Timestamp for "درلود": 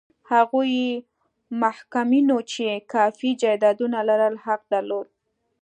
4.73-5.07